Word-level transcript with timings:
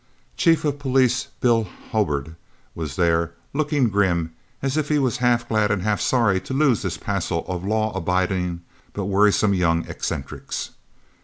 Chief 0.35 0.65
of 0.65 0.79
Police, 0.79 1.27
Bill 1.41 1.67
Hobard, 1.91 2.33
was 2.73 2.95
there, 2.95 3.33
looking 3.53 3.89
grim, 3.89 4.33
as 4.59 4.75
if 4.75 4.89
he 4.89 4.97
was 4.97 5.17
half 5.17 5.47
glad 5.47 5.69
and 5.69 5.83
half 5.83 6.01
sorry 6.01 6.41
to 6.41 6.55
lose 6.55 6.81
this 6.81 6.97
passel 6.97 7.45
of 7.47 7.63
law 7.63 7.95
abiding 7.95 8.61
but 8.93 9.05
worrisome 9.05 9.53
young 9.53 9.85
eccentrics. 9.85 10.71